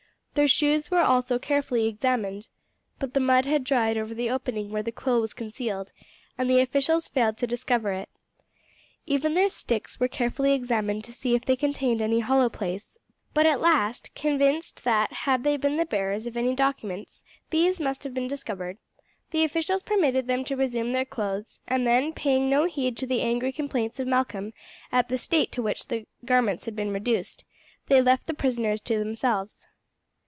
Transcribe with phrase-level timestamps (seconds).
[0.33, 2.47] Their shoes were also carefully examined;
[2.99, 5.91] but the mud had dried over the opening where the quill was concealed,
[6.37, 8.07] and the officials failed to discover it.
[9.05, 12.97] Even their sticks were carefully examined to see if they contained any hollow place;
[13.33, 18.05] but at last, convinced that had they been the bearers of any documents these must
[18.05, 18.77] have been discovered,
[19.31, 23.19] the officials permitted them to resume their clothes, and then paying no heed to the
[23.19, 24.53] angry complaints of Malcolm
[24.93, 27.43] at the state to which the garments had been reduced,
[27.89, 29.67] they left the prisoners to themselves.